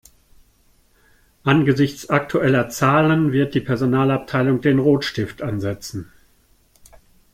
Angesichts 1.43 2.09
aktueller 2.09 2.69
Zahlen 2.69 3.31
wird 3.33 3.53
die 3.53 3.59
Personalabteilung 3.61 4.59
den 4.59 4.79
Rotstift 4.79 5.43
ansetzen. 5.43 6.11